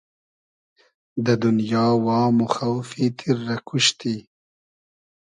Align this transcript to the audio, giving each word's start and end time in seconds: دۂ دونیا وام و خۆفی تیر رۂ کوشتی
دۂ 1.23 1.33
دونیا 1.41 1.85
وام 2.05 2.35
و 2.43 2.47
خۆفی 2.53 3.05
تیر 3.17 3.37
رۂ 3.47 3.57
کوشتی 3.67 4.15